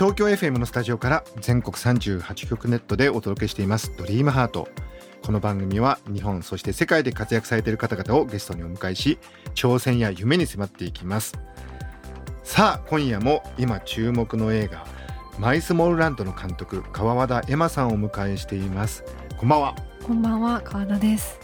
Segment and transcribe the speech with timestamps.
[0.00, 3.94] 東京 FM のスタジオから全国38局ネットでお届けしています。
[3.98, 4.66] ドリームハート。
[5.20, 9.18] この番組は日本そして世界で活躍されている方々をゲストにお迎えし
[9.54, 11.38] 挑戦や夢に迫っていきます。
[12.44, 14.86] さあ今夜も今注目の映画
[15.38, 19.04] マイスモールランドの監督川和田エマさんをお迎えしています。
[19.36, 19.76] こんばんは。
[20.02, 21.38] こんばんは川田です。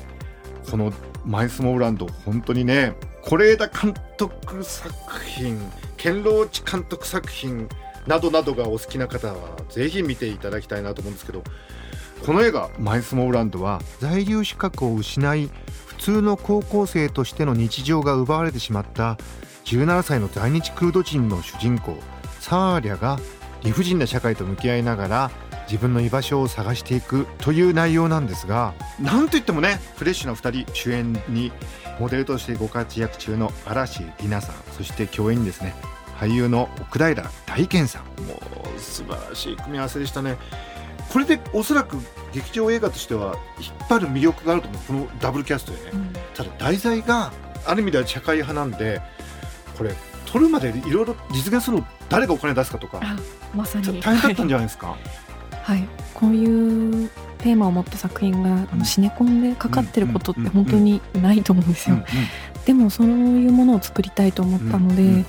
[0.71, 0.95] この
[1.27, 4.95] マイスモールランド本当にね是枝監督作
[5.27, 5.61] 品
[5.99, 7.69] 堅牢地監督作品
[8.07, 11.43] などなどがお好きな方はぜひ見ていただきたいなと思うんですけど
[12.25, 15.51] この映画「マイスモーランド」は在留資格を失い
[15.87, 19.19] 普通の高校生としての日常が奪われてしまった
[19.65, 21.97] 17歳の在日クルド人の主人公
[22.41, 23.19] サーリャが
[23.63, 25.31] 理不尽な社会と向き合いながら
[25.69, 31.51] 自分の居場所を探していくという内容なんですがなんといってもねフレッシュな2人主演に
[31.99, 35.96] モデルとしてご活躍中の嵐里奈さんそして共演にですね。
[36.19, 37.15] 俳優の奥平
[37.47, 38.05] 大健さん。
[38.25, 38.41] も
[38.77, 40.37] う素晴らしい組み合わせでしたね。
[41.11, 41.97] これでおそらく
[42.33, 44.83] 劇場映画としては引っ張る魅力があると思う。
[44.87, 47.33] このダブルキャストでね、うん、ただ題材が
[47.65, 49.01] ある意味では社会派なんで
[49.77, 49.95] これ
[50.27, 53.01] 撮るまでいろいろ実現するの誰がお金出すかとか
[53.55, 54.01] まさに。
[54.01, 54.97] 大変だったんじゃないですか。
[55.63, 55.89] はい。
[56.15, 62.03] こういうテーマを持った作品が、うん、シネコンでかかってることって本当にないと思うんですよ、
[62.65, 65.27] でもそういうものを作りたいと思ったので、うんうん、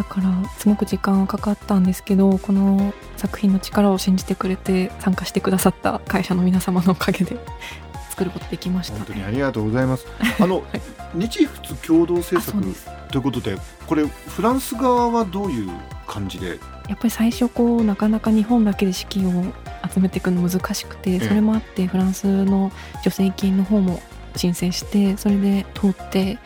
[0.00, 7.36] だからすごく時間はかかったんですけどこの作品の力を信じてくれて参加してくださった会社の皆様のおかげで
[8.08, 8.96] 作ることできました。
[8.96, 10.06] 本当にありがとうございます。
[10.40, 10.80] あの、はい、
[11.18, 12.62] 日仏共同制作
[13.10, 15.70] ということでこれフランス側はどういう
[16.06, 16.58] 感じで？
[16.88, 19.44] やっぱり最初こうなかなか日本だけで資金を
[19.92, 22.72] 集めていくの難しくてそれもあってフランスの
[23.02, 24.00] 助成金の方も
[24.34, 26.38] 申請してそれで通って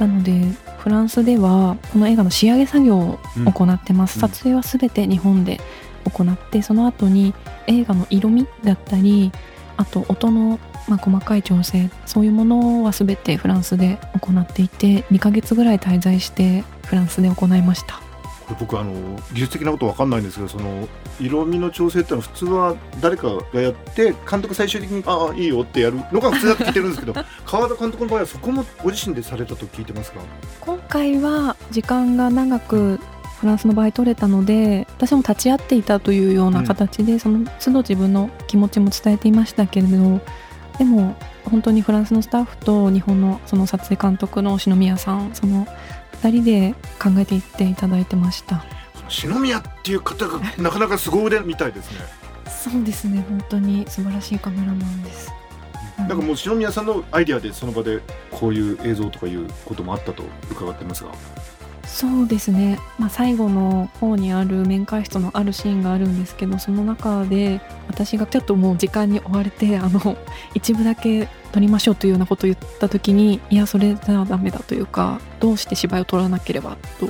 [0.00, 0.32] なので
[0.78, 3.18] フランスではこの映画の仕上げ作業を
[3.52, 5.60] 行ってます、うん、撮影は全て日本で
[6.04, 7.34] 行ってその後に
[7.66, 9.30] 映画の色味だったり
[9.76, 10.58] あと音の
[10.88, 18.00] まあ細かい調整そういうものは全てフランスで行っていて2ヶ月ぐらい滞在してフランスで行いました
[18.58, 18.92] 僕あの
[19.32, 20.88] 技術的なこと分かんないんですけどその
[21.20, 30.20] 色味の調整ってのは普通は誰かがやって監督最終的にああいいよってやるのが普通だと聞いてるんですけど 川田監督の場合はそこもご自身でされたと聞いてますか
[30.60, 33.00] 今回は時間が長く
[33.40, 40.20] フランスの場合取れたので私も立ち会っていたというような形で、うん、その都度自分の気持ちも伝えていましたけれど
[40.78, 45.66] でも本当にフランスのスタッフと日本のその撮影監督の篠宮さんその
[46.22, 48.64] 2人で考えていっていただいてました。
[49.08, 51.98] 篠宮っていう方がなかなか凄腕みたいですね。
[52.46, 55.32] そうですね本当に素晴らしいカメラマンです。
[55.98, 61.10] なんかもう篠宮さんのアイディアでその場でこういう映像とかいうこともあったと伺ってますが
[61.92, 70.16] そうですね、まあ、最後の方にある面会室のあるシーンがあるんですけどその中で私がちょっともう時間に追われてあの
[70.54, 77.06] 一部だけ撮りましょうというようなことを言った時にいやそれじゃダメだというかどうして芝居を撮らなければと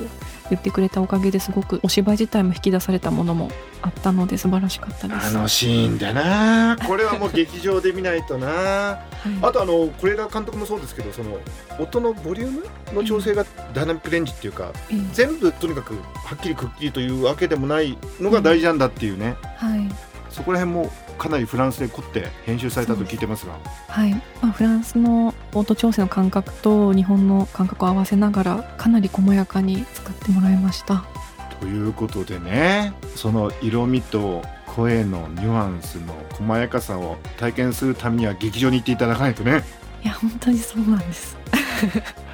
[0.51, 3.49] 言ってくれたおかげですごくお芝居自体も引き出されたものも
[3.81, 5.37] あったので素晴らしかったです。
[5.37, 6.77] あのシーンだな。
[6.85, 11.37] これはもう劇場で見ないとな、はい、あとあの是枝監督もそうですけどその
[11.79, 19.89] 音のボリュームの調整がダイナミックレンジっていうか、うん、全部とにかくはっきりくっきりというわけでもないのが大事なんだっていうね、うん、はい、
[20.29, 23.53] そこら辺もかなりフランスで凝って編集されたと聞いてますが。
[23.87, 24.11] はい、
[24.41, 31.05] まあ、フランスの音調整の感覚と日本の感覚を合わせながらかなり細やかに作ってもらいました。
[31.59, 39.63] ということでねその色味と声のニュアンスの細やかさを体験するためには劇場に行っていただかないとね。
[40.03, 41.37] いや本当にそうなんです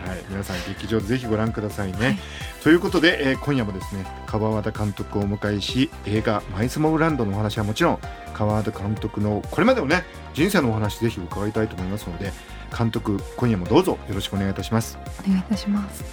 [0.07, 2.17] はい皆さん劇場ぜひご覧くださいね、はい、
[2.63, 7.99] ということで、えー、今夜もですね川和田監督をお迎えし映画「マイスモールランド」のお話はもちろん
[8.33, 12.31] 川和田監督のこれまでのね人生のお話ぜひ伺いたいと思いますので
[12.77, 14.97] 監督今夜もどうぞよろしくお願いいたします。
[15.25, 16.03] お願いいたします。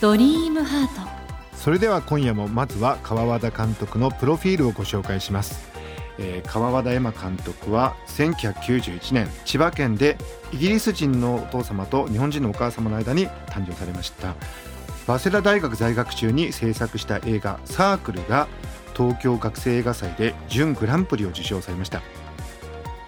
[0.00, 1.18] ドリームハート。
[1.56, 5.68] それでは今夜もまずは川和田監督のプロフィールをご紹介します、
[6.18, 10.18] えー、川和田恵馬監督は1991年千葉県で
[10.52, 14.34] イギリス人のお父様と日本人のお母様の間に誕生されました。
[15.06, 18.46] 早稲田大学在学中に制作した映画「サークル」が
[18.94, 22.02] 東京学生映画祭で準グランプリを受賞されました。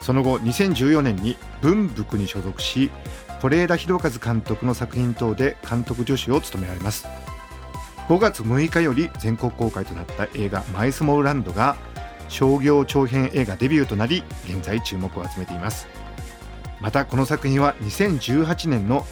[0.01, 2.91] その後2014年に文福に所属し
[3.43, 7.07] 是枝裕和監督の作品等で監督助手を務められます。
[8.09, 11.77] 5月6日より全国公開となった映画「マイスモールランド」が
[12.31, 15.87] 商業長編映画デビューとなり現在注目を集めています。
[16.81, 19.05] またこの作品は2018年の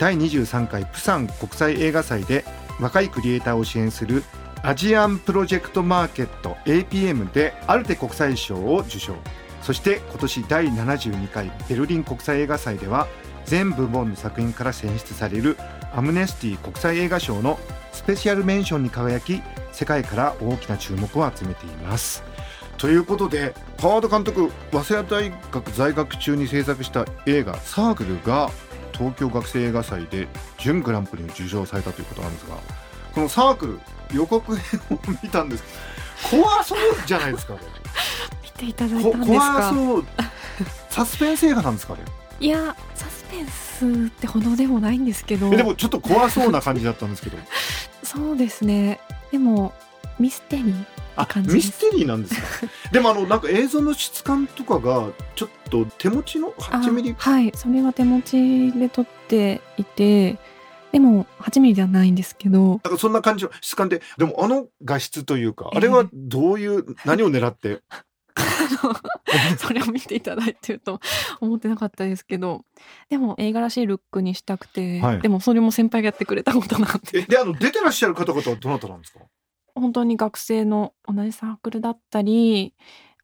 [0.00, 2.44] 第23回プサン国際映画祭で
[2.80, 4.24] 若いクリエイターを支援する
[4.62, 9.14] アジアンプロジェクトマーケット APM でアルテ国際賞を受賞。
[9.60, 13.06] そして今年第72回ベルリン国際映画祭では
[13.44, 15.56] 全部門の作品から選出される
[15.94, 17.60] アムネスティ国際映画賞の
[17.92, 19.42] スペシャルメンションに輝き
[19.72, 22.31] 世界から大きな注目を集めています。
[22.82, 28.50] ということで川端監督早稲田大学在学中に制作した映画「サークル」が
[28.92, 30.26] 東京学生映画祭で
[30.58, 32.56] 準グランプリを受賞されたということなんですが
[33.14, 33.80] この「サークル」
[34.12, 35.64] 予告編を見たんです
[36.28, 37.54] 怖そうじゃないですか
[38.42, 39.52] 見ていただいたんですか？
[39.52, 40.04] 怖そう。
[40.90, 42.00] サスペンス映画なんですかね
[42.40, 45.48] いやサスペンスってほどでもないんですけど。
[45.50, 47.38] でもちょっと怖そうな感じだったんですけど。
[48.02, 48.98] そうですね。
[49.30, 49.72] でも
[50.18, 50.84] ミステリー
[51.16, 52.34] あミステリーなんです
[52.66, 52.72] か？
[52.92, 57.10] でもあのなんか映像の質感とかがちょっと手持ちの？8ミリ？
[57.12, 57.52] あはい。
[57.54, 60.38] それは手持ちで撮っていて
[60.92, 62.80] でも8ミリではないんですけど。
[62.84, 67.82] なんかそんな感じの質感ででもあの画質というかあれはどういう何を狙って？
[69.58, 70.98] それを見ていただいてると
[71.40, 72.64] 思ってなかったですけど。
[73.10, 75.20] でも映画らしいルックにしたくて、はい。
[75.20, 77.20] でもそれも先輩がやってくれたことなんで。
[77.20, 79.20] えであの出てらっしゃる方々はどなたなんですか？
[79.74, 82.74] 本当に学生の同じサークルだったり、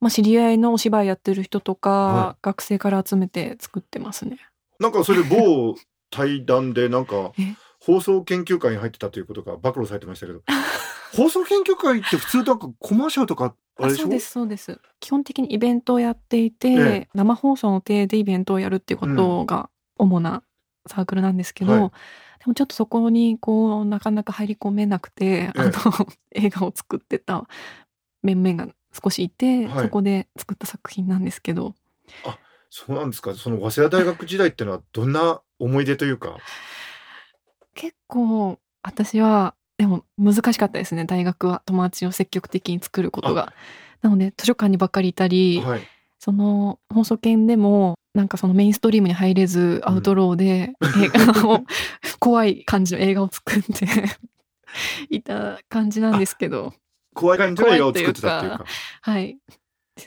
[0.00, 4.38] まあ、知り合いのお芝居やってる人とか、は学生から集めて作ってますね。
[4.80, 5.74] なんかそれ某
[6.10, 7.54] 対談でなんかえ？
[7.80, 10.42] 放送研究会に入ってたということが暴露されてましたけど
[11.16, 14.02] 放送研究会って普通なんかコマーシャルとかあれでしょ？
[14.02, 14.80] あそうですそうです。
[15.00, 17.08] 基本的にイベントをやっていて、ええ。
[17.14, 20.42] 生放送の体でイベントをやるっていうことが主な
[20.88, 21.80] サークルなんですけど、はい。
[21.80, 21.86] で
[22.46, 25.72] もちょっとそこにこうなかなか入り込めなくて、えあの
[26.32, 27.46] 映画を作ってた
[28.22, 29.84] 面々が少しいて、はい。
[29.86, 31.74] そこで作った作品なんですけど。
[32.70, 33.34] そうなんですか。
[33.34, 36.36] その早稲田大学時代っていうのはどんな思い出というか？
[37.74, 43.52] 結構私はでも難しかったですね大学は友達を積極的に作ることが。
[44.02, 45.80] なので図書館にばっかりいたり、はい。
[46.18, 50.72] その放送研でもなんかそのメインストリームに入れずアウトローで
[51.02, 51.64] 映画を、
[52.18, 53.86] 怖い感じの映画を作って
[55.10, 56.74] いた感じなんですけど。
[57.14, 58.64] 怖い感じの映画を作ってたっていうか。
[59.02, 59.38] はい。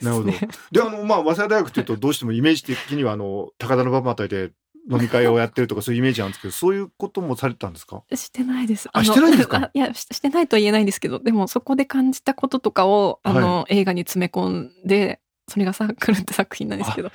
[0.01, 0.27] なるほど。
[0.27, 0.39] ね。
[0.71, 4.51] であのまあ早稲田大学っていうとどうしてもイメージ的にはあの高田馬場あたりで
[4.89, 8.04] 飲み会をやってるとかそういうイメージなんですけどそういうこともされてたんですか？
[8.13, 8.89] してないです。
[8.94, 9.57] あのしてないんですか？
[9.57, 15.20] あいやししてないとは言えないんですけどでもそこで感じたこととかをあの、映画に詰め込んで
[15.51, 17.12] それがサークルって作品なんですけど。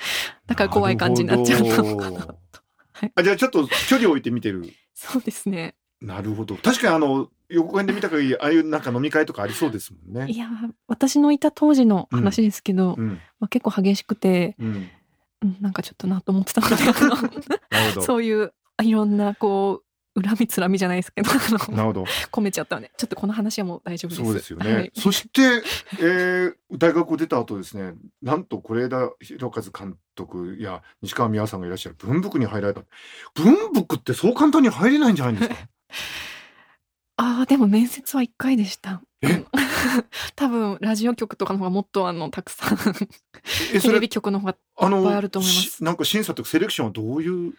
[0.46, 2.38] だから怖い感じになっちゃうなるほとど。
[2.92, 3.12] はい。
[3.14, 4.64] あじゃあちょっと距離を置いて見てる。
[4.94, 5.74] そうですね。
[6.00, 6.56] なるほど。
[6.56, 10.30] 確かにあの予告編で見た限りああいうなんか飲み会とかありそうですもんね。
[10.30, 10.48] いや
[10.86, 13.20] 私のいた当時の話ですけど、うん。
[13.40, 14.90] まあ、結構激しくて、うん。
[15.42, 16.68] うん、なんかちょっとなと思ってたの
[17.94, 19.85] で そういういろんなこう
[20.20, 21.30] 恨みつらみじゃないですけど
[21.76, 24.22] なるほど込めちゃったのでちょっとこの話はもう大丈夫です。
[24.24, 24.74] そうですよね。
[24.74, 25.62] はいそして、
[26.00, 32.82] えー大学を出た後ですね、なんと是枝裕和監督や西川美和さんがいらっしゃる文福に入られた。
[33.34, 35.56] 文福ってそう簡単に入れないんじゃないんですか？
[37.18, 39.00] ああでも面接は1回でした。
[39.22, 39.44] え？
[40.34, 42.78] 多分ラジオ局とかの方がもっとあのたくさん
[43.80, 47.54] テレビ、局の方があのいっぱいあると思いますしなんか審査とかセレクションはどういう、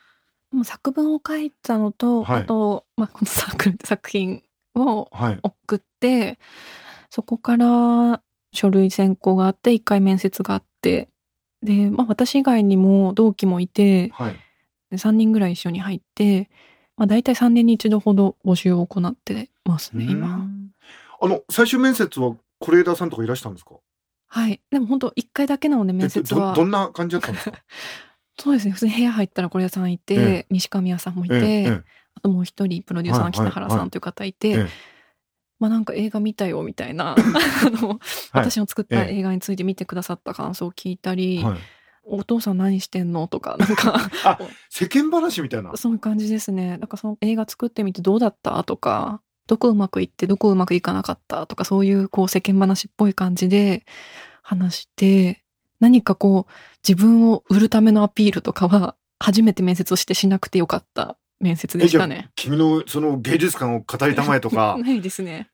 [0.52, 4.44] もう作文を書いたのと、はいあと、まあ、このサークル作品
[4.76, 5.40] をはい。
[5.44, 6.40] 送って
[7.10, 8.22] そこから
[8.54, 11.10] 書類選考があって1回面接があって
[11.62, 14.36] で、まあ、私以外にも同期もいてはい。
[14.90, 16.50] で3人ぐらい一緒に入って、
[16.96, 20.28] まあ、大体3年に一度ほど募集を行ってますねう今。
[20.38, 20.72] ん
[21.20, 23.76] あの、最終面接は是枝さんとかいらしたんですか？
[24.30, 27.58] はいでも本当1回だけなので面接はどんな感じだったんですか？
[28.40, 28.72] そうですね。
[28.74, 30.46] 普通に部屋入ったら是枝さんいて、ええ。
[30.50, 31.68] 西川美也さんもいて、
[32.16, 34.68] あともう一人プロデューサーの北原さんという方いて、ええ。
[35.60, 37.98] まあなんか映画見たよみたいな あの、はい。
[38.34, 39.18] 私の作ったええ。
[39.20, 41.58] 映画について見てくださった感想を聞いたり、はい。
[42.10, 43.28] お父さん何してんの？
[43.28, 44.38] とかなんか あ
[44.70, 45.76] 世間話みたいな。
[45.76, 46.78] そういう感じですね。
[46.78, 48.64] なんかその映画作ってみてどうだった？
[48.64, 51.48] とかどこうまくいってどこうまくいかなかった？
[51.48, 53.84] とかそういうこう世間話っぽい感じで
[54.42, 55.44] 話して
[55.80, 56.52] 何かこう
[56.88, 62.30] 自分を売るためのアピールとかは初めて面接をしてしなくてよかった面接でしたね。
[62.36, 65.50] 君のその芸術観を語りたまえとか ないですね。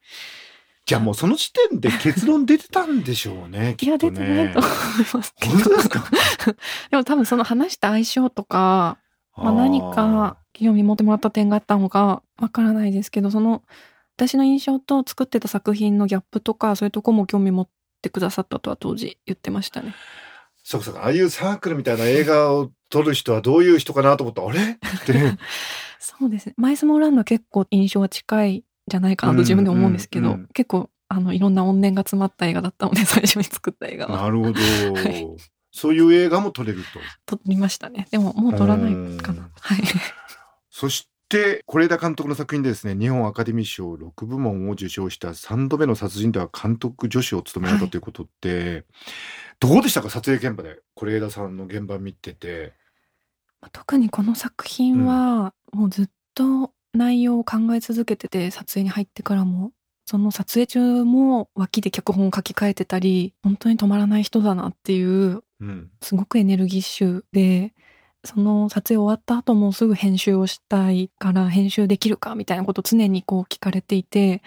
[0.86, 4.72] じゃあもうその時点で結論出てたんでしょうね いや、出てないと思い
[5.14, 5.54] ますけど。
[5.54, 6.04] 本当ですか？
[6.92, 8.98] でも多分その話した相性とか、
[9.38, 13.64] まあ、何か興味持ってもらった点があったのかわからないですけど、その
[14.18, 17.68] 私の印象と作ってた作品のギャップとか、そういうとこも興味持っ
[18.04, 19.96] てくださったとは当時言ってましたね。
[20.64, 24.62] そうかそうかああいうサークルみたいな映画を撮る人はどういう人かなと思ったらあれ？
[24.62, 25.38] ってね
[26.00, 26.54] そうですね。
[26.58, 34.24] マイスモーランドは結構印象は近いんじゃないかなと自分で思うんですけど、うんうんうん結構あのいろんな怨念が詰まった映画だったので、 最初に作った映画は。
[34.24, 35.28] なるほど、はい
[35.76, 36.84] そういう映画も撮れる
[37.26, 38.08] と撮りましたね。
[38.12, 39.50] でももう撮らないかうんな。
[39.60, 39.80] はい。
[40.70, 48.86] そして是枝監督の作品でですね日本アカデミー賞6部門を受賞した3度目の殺人では監督助手を務められたということで、
[49.60, 50.10] どうでしたか？
[50.10, 52.74] 撮影現場で是枝さんの現場見てて。
[53.72, 59.72] 特にこの作品はもうずっと内容を考え続けてて撮影に入ってからも。
[60.06, 65.90] その撮影中も脇で脚本を書き換えてたり本当に止まらない人だなっていううん。
[66.02, 67.74] すごくエネルギッシュで
[68.26, 74.42] その撮影終わった後もすぐ編集をしたいから編集できるかみたいなことを常にこう聞かれていて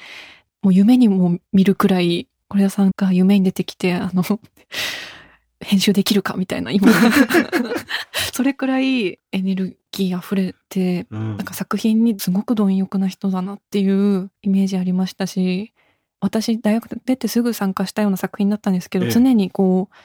[0.63, 4.23] もう夢にも見るくらい是枝さんが夢に出てきてあの
[5.61, 6.89] 編集できるかみたいな今。
[8.33, 11.37] それくらいエネルギー溢れてうん。
[11.37, 15.73] なんか作品にすごく貪欲な人だなっていうイメージありましたし
[16.21, 19.13] 私大学出てすぐ参加したような作品だったんですけど、ええ。
[19.13, 19.97] 常にこう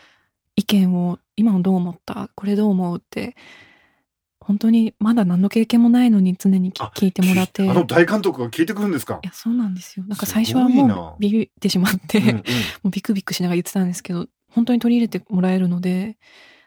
[0.61, 2.29] 意見を今のどう思った？
[2.35, 2.97] これどう思う？
[2.99, 3.35] って
[4.39, 7.65] 本当にまだ何の経験もないのに常に聞いてもらって。
[7.65, 9.19] いあの大監督が聞いてくるんですか？
[9.23, 10.05] やそうなんですよ。
[10.07, 12.35] なんか最初はなもうビビってしまって、うんうん。
[12.83, 16.17] もうビクビクしながら言ってたんですけど本当に取り入れてもらえるので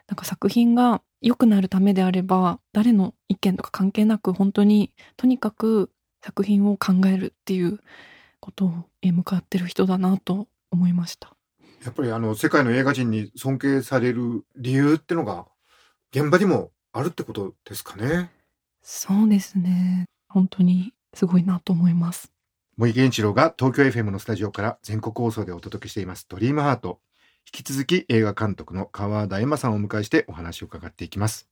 [0.07, 5.89] なんか作品が良くなるためであれば誰の意見とか関係なく本当にとにかく
[6.23, 7.79] 作品を考えるっていう
[8.39, 8.71] こと
[9.01, 11.34] へ向かってる人だなと思いました。
[11.85, 15.45] やっぱりあの世界の映画人に尊敬される理由ってのが
[16.11, 18.31] 現場にもあるってことですかね。
[18.81, 22.31] そうですね本当にすごいなと思います。
[22.77, 26.99] 森健一郎が東京 FM のスタジオから全国放送でお届けしています「ドリームハート
[27.47, 31.47] 引き続き映画監督の川田恵馬さんをお迎えしてお話を伺っていきます。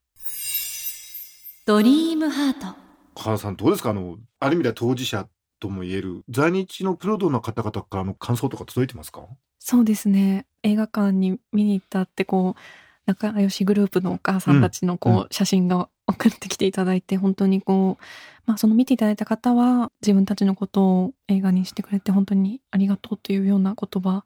[1.66, 2.76] ドリームハート
[3.16, 3.92] 川田さんどうですか？
[3.92, 9.22] あのある意味では当事者とも言える在日のプロドの方々からの感想とか届いてますか？
[9.66, 10.46] そうですね。
[10.62, 12.62] 映画館に見に行ったってこう
[13.06, 15.20] 仲良しグループのお母さんたちのこう、うん。
[15.20, 18.04] うん写真が送ってきていただいて本当にこう、
[18.46, 24.26] まあ、その見ていただいた方は自分たちのことを映画にしてくれて本当にありがとうというような言葉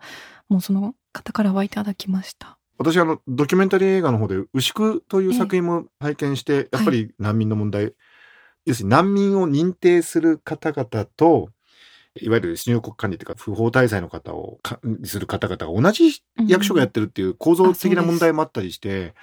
[0.49, 2.57] もその方からはいただきました。
[2.79, 7.93] 私あのドキュメンタリー映画の方で「牛久」という作品も拝見して、やっぱり難民の問題、
[8.65, 11.49] 要するに難民を認定する方々と
[12.21, 19.13] いわゆる出入国管理というか不法滞在の方を管理する方々が同じ役所がやってるっていう構造的な問題もあったりして、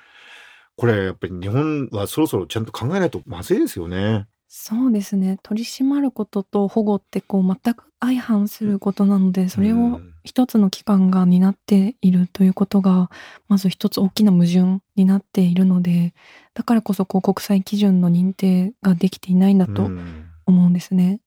[0.76, 4.26] これやっぱり日本はそろそろちゃんと考えないとまずいですよね。
[4.48, 5.38] そうですね。
[5.42, 10.10] 取り締まることと保護ってこう全く相反することなのでそれをうん。
[10.24, 13.10] 一つの機関が担っているということが
[13.46, 16.14] まず一つ大きな矛盾になっているので
[16.54, 20.24] だからこそこう国際基準の認定ができていないんだとうん。
[20.46, 21.20] 思うんですね。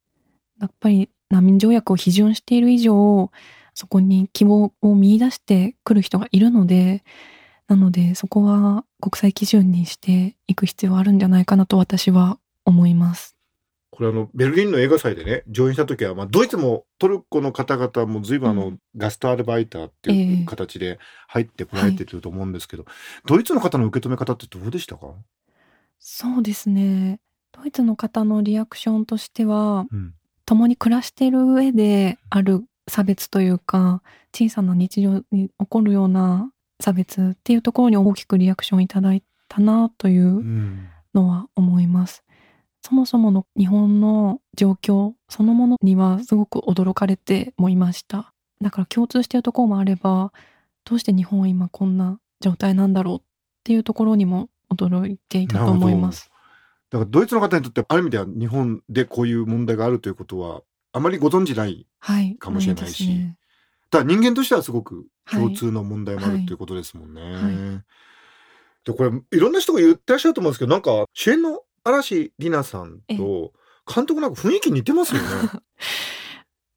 [0.60, 3.31] やっぱり難民条約を批准している以上
[3.74, 7.03] そこに希望を見出してくる人がいるので
[7.67, 13.38] なのでそこは国際基準にしていく必要あるんじゃないかなと私は思います。
[13.91, 22.86] これあのベルリンの映画祭でね上映した時は、まあ、ドイツもトルコの方々も随分あの、うガストアルバイターっていええう形で入ってこられてると思うんですけど、
[23.25, 25.15] ドイツの方の受け止め方ってどうでしたか、
[26.00, 27.19] そうですね。
[27.51, 30.13] ドイツの方のリアクションとしてはうん
[30.48, 34.01] 共に暮らしている上である差別というか
[34.34, 36.50] 小さな日常に起こるような
[36.80, 40.42] 差別っていうところに大きくリアクションいただいたなという
[41.13, 42.24] のは思います。
[42.82, 48.34] そもそもの日本の状況そのものにはすごく驚かれてもいました。
[48.62, 50.32] だから共通しているところもあれば
[50.86, 53.22] どうして日本は今こんな状態なんだろうっ
[53.66, 56.32] ていうところにも驚いていたと思います。
[56.89, 60.62] だからドイツの方にとってある意味では日本でこういう問題があるということは
[60.94, 62.38] あまりご存じないはい。
[62.38, 63.38] かもしれないしですね
[63.91, 67.22] だ人間としてはすごくはい共通の問題もあるということですもんね。
[67.22, 67.84] はい
[68.86, 73.51] でこれいろんな人が言ってらっしゃると思うんですけどなんか主演の嵐里奈さんと
[73.94, 75.27] 監督なんか雰囲気似てますよね。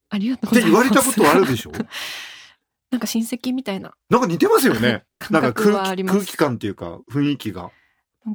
[0.09, 0.63] ありがとうって。
[0.65, 1.73] 言われたことあるでしょ？
[2.91, 5.05] なんか親戚みたいななんか似てますよね。
[5.31, 5.53] なんか。
[5.53, 7.71] 空気感っていうか雰囲気が。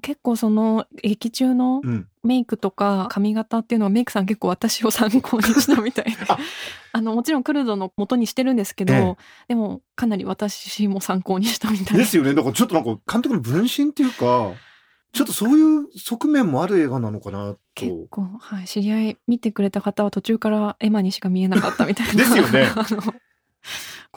[0.02, 2.08] 結構その劇中のうん。
[2.24, 6.18] メイクとか髪型っていうのはメイクさん結構私を参考にしたみたいで。
[6.28, 6.40] あ。
[6.92, 9.16] あのもちろんクルドの元にしてるんですけど、ええ。
[9.50, 11.98] でもかなり私も参考にしたみたい。
[11.98, 12.34] ですよね。
[12.34, 14.54] だからちょっとなんか監督の分身っていうか
[15.12, 22.14] ちょっとそういう側面もある映画なのかな結と構、はい、知り合い見てくれた方は途中からエマにしか見えなかったみたいな。
[22.16, 22.68] ですよね。
[22.76, 23.14] あの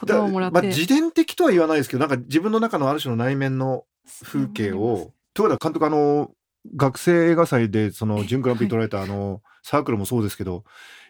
[0.05, 3.85] 言葉をもらって、まあ、自伝的とは言わないですけどなんか自分の中のある種の内面の
[4.23, 5.13] 風景を。
[5.39, 6.31] ということは監督あの
[6.75, 10.65] 学生映画祭でその準グランプリ取られたあのサークルもそうですけど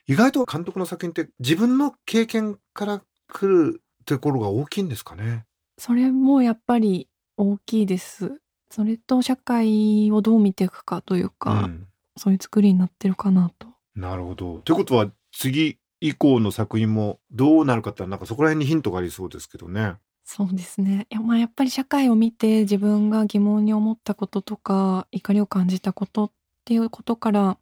[0.06, 5.46] 意外と監督の作品って自分の経験から来るところが大きいんですかね？
[5.80, 14.60] それもやっぱり大きいですそれと社会をどう見ていくかというか、うんそういう作りになってるかなとなるほど。
[14.60, 19.96] ということは次以降の作品もどうなるかってなんかそこら辺にヒントがありそうですけどね。
[20.32, 26.32] そうですねいやまあやっぱり社会を見て自分が疑問に思ったこととか怒りを感じたことっ
[26.66, 27.58] ていうことから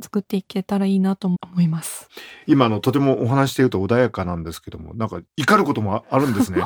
[0.00, 2.08] 作っていけたらいいなと思います。
[2.46, 6.62] 今あのとてもお話していると穏やかなんですけどもなんか怒ることもああるんですね。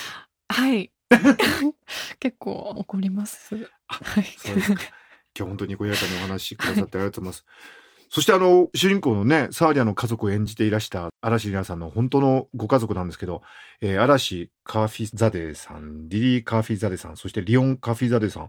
[0.48, 0.90] はい。
[2.18, 3.56] 結構怒ります。
[3.88, 4.24] はい。
[4.46, 4.54] 今
[5.34, 7.44] 日本当にこやかにお話しくださってありがとうございます。
[8.10, 13.42] そしてあの主人公のねサーリャの家族を演じていらした嵐里奈さんの本当のご家族なんですけど、
[13.80, 18.48] えー嵐カーフィザデーさんリリー・カーフィザデーさんそしてリオン・カーフィザデーさん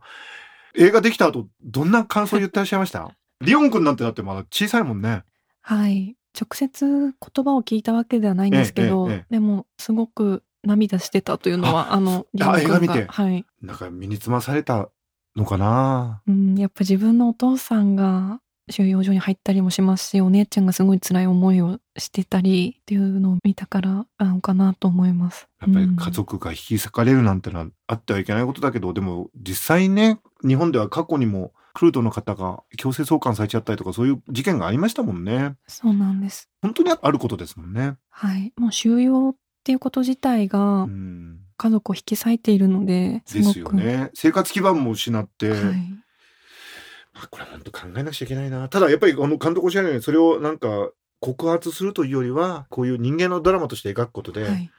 [0.76, 3.12] 映画できた後どんな感想言ってらっしゃいました？
[3.42, 5.24] リオン君なんてだってまだ小さいもんね。
[5.62, 6.16] はい。
[6.40, 7.12] 直接言
[7.46, 13.46] 葉を聞いたわけではないんですけど、ええええでもすごく涙してたというのはあのリオン見てはい。
[13.62, 14.90] なんか身につまされた
[15.36, 16.22] のかな？
[16.28, 25.48] うん、やっぱ自分のお父さんが収容所に入ったりもしますし、お姉ちゃんがすごい辛い思いをしてたりっていうのを見たからなのかなと思います。
[25.62, 35.56] やっぱりうん家族が引き裂かれるなんてのはあってはいけないことだけど、でも実際にね、日本では過去にもクルードの方が強制送還されちゃったりとかそういう事件がありましたもんね。
[35.68, 36.50] そうなんです。
[36.62, 37.96] 本当にあることですもんね。
[38.10, 38.54] はい。
[38.58, 41.40] もう収容っていうこと自体がうん。
[41.60, 43.44] 家族を引き裂いているので、すで。
[43.44, 44.12] すよね。
[44.14, 45.60] 生活基盤も失って、はい。
[47.14, 48.70] まあこれは本当考えなくちゃいけないな。
[48.70, 50.68] ただやっぱりあの監督おっしゃるようにそれをなんか
[51.20, 54.72] 告発するというよりは、こういう人間のドラマとして描くことで、はい。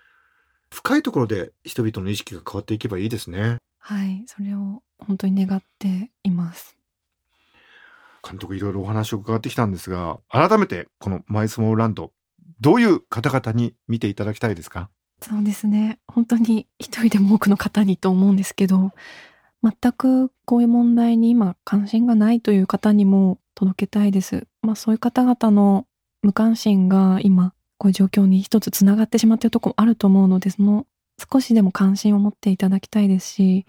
[0.71, 3.57] 深いところで人々の意識が変わっていけばいいですね。
[3.79, 4.25] はい。
[4.27, 6.77] それを本当に願っています。
[8.27, 12.13] 監督いろいろお話を伺ってきたんですが改めてこの「マイスモールランド」
[12.61, 14.91] どういう方々に見ていただきたいですか？
[15.23, 15.99] そうですね。
[16.07, 18.93] 本当に一人でも多くの方にと思うんですけど、
[19.63, 24.49] 全くこういう問題に今関心がないという方にも届けたいです。
[24.63, 25.87] まあそういう方々の
[26.23, 30.89] 無関心が今こういう状況に一つつながってしまっているとこもあると思うので、その
[31.33, 33.65] 少しでも関心を持っていただきたいですし、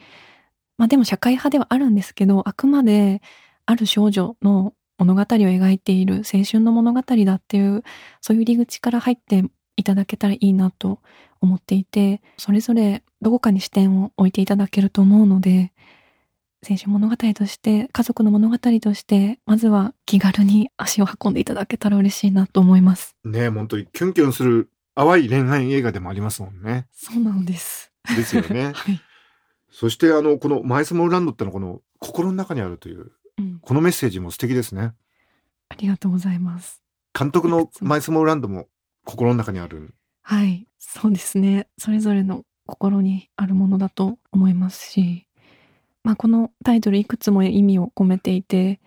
[0.79, 3.21] まあでも社会派ではあるんですけど、あくまで
[3.67, 7.83] ある少女の物語を描いている青春の物語だっていう、
[8.21, 9.43] そういう入り口から入って
[9.75, 10.99] いただけたらいいなと
[11.41, 15.73] 思っていて、それぞれどこかに視点を置いていただけると思うので、
[16.67, 23.15] 青春物語として、家族の物語として、まずは気軽に足を運んでいただけたら嬉しいなと思います。
[23.23, 26.87] ねえ本当にキュンキュンする淡い恋愛映画でもありますもんね。
[26.91, 27.91] そうなんです。
[28.15, 28.73] ですよね。
[28.75, 29.01] はい。
[29.71, 33.59] そしてあのこの「マイスモールランド」ってのはこの心の中にあるといううん。
[33.59, 34.93] このメッセージも素敵ですね。
[35.69, 36.81] ありがとうございます。
[37.17, 38.67] 監督のマイスモールランドも
[39.05, 39.95] 心の中にある。
[40.21, 40.67] はい。
[40.77, 41.67] そうですね。
[41.77, 45.27] それぞれの心にあるものだと思いますし、
[46.03, 48.79] まあこのタイトルいくつも意味を込めていて、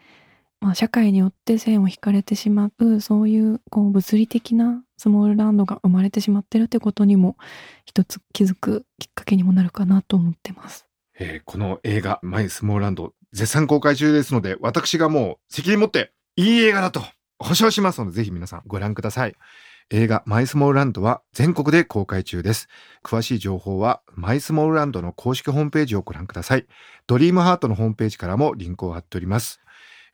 [0.61, 7.37] まあ社会によって線を引かれてしまう、そういうこう物理的なスモールランドが生まれてしまってるってことにも
[7.85, 10.87] 一つ気づくきっかけにもなるかなと思ってます。
[11.18, 17.03] えーこの映画「マイスモールランド」絶賛公開中ですので私がもう責任持っていい映画だと
[17.38, 19.35] 保証しますのでぜひ皆さんご覧ください
[19.90, 22.68] 映画「マイスモールランド」は全国で公開中です。
[23.03, 26.66] 詳しい情報はマイスモールランドの公式ホームページをご覧ください。
[27.07, 29.61] ドリームハートのホームページからもリンクを貼っております。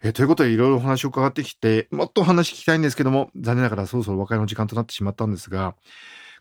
[0.02, 5.74] えということでいろいろお話を伺ってきてもっとお話聞きたいんですけども残念ながらそろそろお別れの時間となってしまったんですが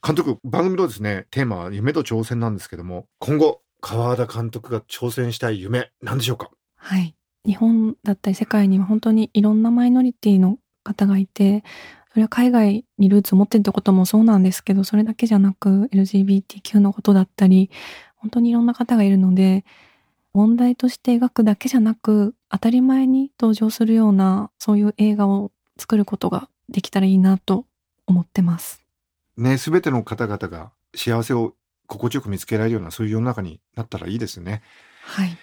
[0.02, 6.52] 監督番組のですねテーマは夢と挑戦なんですけども今後川田監督が挑戦したい夢何でしょうか？
[6.78, 7.16] はい。
[7.46, 11.64] 日本だったり世界には本当にいろんなマイノリティの方がいて、
[12.20, 17.72] それは海外にルーツを持ってるってこともそうなんですけど、それだけじゃなく LGBTQ のことだったり、
[18.18, 19.64] 本当にいろんな方がいるので、
[20.34, 27.66] 問題として描くだけじゃなく、当たり前に登場するような、そういう映画を作ることができたらいいなと
[28.06, 28.84] 思ってます。
[29.38, 31.54] ね全ての方々が幸せを
[31.88, 34.62] 心地よく見つけられるようなそういう世の中になったらいいですね。
[35.04, 35.30] はい。
[35.30, 35.38] 監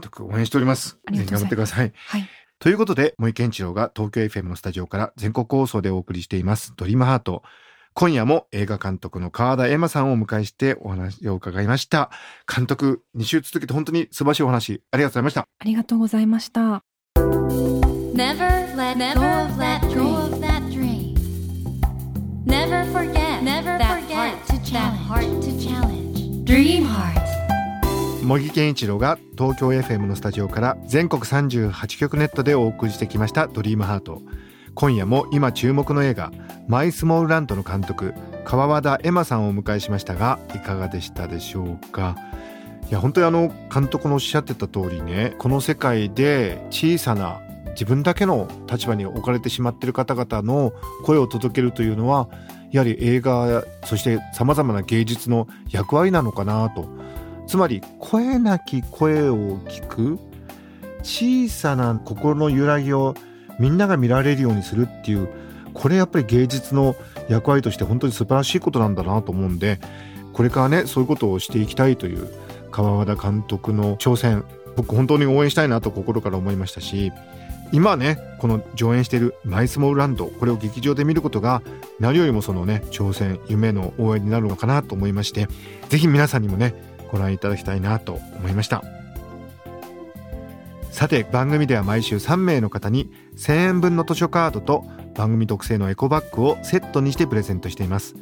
[0.00, 1.00] 督応援しております。
[1.04, 1.40] ありがとうございます。
[1.40, 1.92] ぜひ頑張ってください。
[1.96, 7.42] はいということで森健一郎が東京 FM のスタジオから全国放送でお送りしていますドリームハート
[7.92, 12.12] 今夜も映画監督の川田絵馬さんをお迎えしてお話を伺いました
[12.46, 16.84] 監督2週続けて本当に素晴らしいお話ありがとうございましたありがとうございました
[18.14, 18.46] Never
[18.76, 21.16] let go of that dream.
[22.46, 24.38] Never forget Never forget
[24.72, 26.44] that heart to challenge.
[26.44, 27.21] Dream heart.
[28.32, 34.22] 茂木健一郎が東京 FM のスタジオから全国38局ネットでお送りしてきました「ドリームハート。
[34.74, 36.32] 今夜も今注目の映画
[36.66, 38.14] 「マイスモールランド」の監督
[38.46, 42.16] 川和田絵馬さんをお迎えしましたがいかがでしたでしょうか？
[42.88, 47.42] いや本当にあの監督のおっしゃってた通りねこの世界で小さな
[47.72, 50.72] 自分だけの立場に置かれてしまってる方々の
[51.04, 52.30] 声を届けるというのは
[52.70, 56.88] やはり映画そしてさまざまな芸術の役割なのかなと
[57.46, 60.18] つまり声なき声を聞く
[61.02, 63.14] 小さな心の揺らぎを
[63.58, 65.28] みんなが見られるようにするっていう
[65.74, 66.94] これやっぱり芸術の
[67.28, 69.80] 役割として本当に素晴らしいことなんだなと思うんで
[70.32, 72.28] これからねそういうことをしていきたいという
[72.70, 74.44] 川和田監督の挑戦
[74.76, 77.12] 僕本当に応援したいなと心から思いましたし
[77.72, 81.62] 今ねこの上演している「マイスモールランド」これを劇場で見ることが
[82.00, 85.48] 何よりもそのね挑戦夢の応援になるのかなと思いまして
[85.88, 86.74] ぜひ皆さんにもね
[87.12, 88.82] ご覧いただきたいなと思いました。
[90.90, 98.14] さて番組では毎週3名の方に1000円分の図書カードと番組特製のエコバッグをセットにしてプレゼントしています。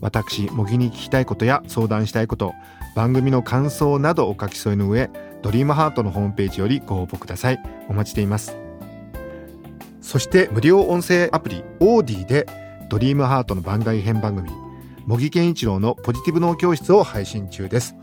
[0.00, 2.54] 私模擬に聞きたいことや相談したいこと
[2.94, 5.10] 番組の感想などお書き添えの上
[5.42, 7.62] ドリームハートのホームページよりご応募ください。
[7.88, 8.56] お待ちしています。
[10.00, 12.46] そして無料音声アプリオーディで
[12.88, 14.50] ドリームハートの番外編番組
[15.06, 17.94] 模擬健一郎のポジティブ脳教室を配信中です。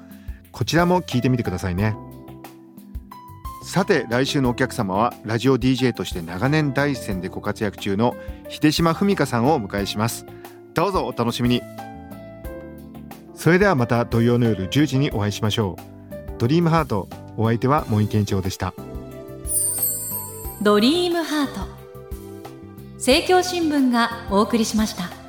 [0.52, 1.96] こちらも聞いてみてくださいね。
[3.64, 8.16] さて来週のお客様はラジオ DJ として長年第一線でご活躍中の
[8.50, 10.26] 秀島文香さんをお迎えします。
[10.74, 11.62] どうぞお楽しみに。
[13.36, 16.38] それではまた土曜の夜10時にお会いしましょう。
[16.38, 18.74] ドリームハートお相手は森健一郎でした。
[20.62, 21.62] ドリームハート。
[22.96, 25.21] 政教新聞がお送りしました。